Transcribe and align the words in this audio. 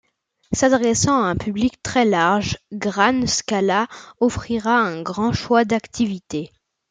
S'adressant 0.51 1.21
à 1.21 1.27
un 1.27 1.35
public 1.35 1.83
très 1.83 2.05
large, 2.05 2.57
Gran 2.73 3.27
Scala 3.27 3.85
offrira 4.19 4.71
un 4.79 5.03
grand 5.03 5.31
choix 5.31 5.63
d'activités. 5.63 6.51